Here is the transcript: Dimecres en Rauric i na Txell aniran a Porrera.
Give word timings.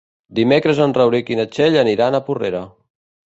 Dimecres 0.37 0.79
en 0.85 0.95
Rauric 0.97 1.29
i 1.33 1.37
na 1.41 1.45
Txell 1.57 1.77
aniran 1.83 2.17
a 2.21 2.25
Porrera. 2.31 2.63